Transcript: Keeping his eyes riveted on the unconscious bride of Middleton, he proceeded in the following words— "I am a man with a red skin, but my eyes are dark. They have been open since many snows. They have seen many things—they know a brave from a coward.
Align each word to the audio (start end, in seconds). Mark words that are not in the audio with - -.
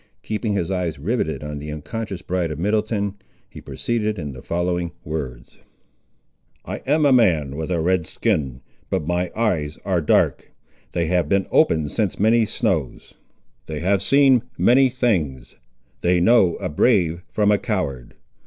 Keeping 0.23 0.55
his 0.55 0.71
eyes 0.71 0.97
riveted 0.97 1.43
on 1.43 1.59
the 1.59 1.71
unconscious 1.71 2.23
bride 2.23 2.49
of 2.49 2.57
Middleton, 2.57 3.17
he 3.47 3.61
proceeded 3.61 4.17
in 4.17 4.31
the 4.31 4.41
following 4.41 4.93
words— 5.05 5.59
"I 6.65 6.77
am 6.87 7.05
a 7.05 7.13
man 7.13 7.55
with 7.55 7.69
a 7.69 7.79
red 7.79 8.07
skin, 8.07 8.61
but 8.89 9.05
my 9.05 9.31
eyes 9.35 9.77
are 9.85 10.01
dark. 10.01 10.51
They 10.93 11.05
have 11.05 11.29
been 11.29 11.45
open 11.51 11.87
since 11.87 12.19
many 12.19 12.45
snows. 12.45 13.13
They 13.67 13.81
have 13.81 14.01
seen 14.01 14.41
many 14.57 14.89
things—they 14.89 16.19
know 16.19 16.55
a 16.55 16.67
brave 16.67 17.21
from 17.31 17.51
a 17.51 17.59
coward. 17.59 18.15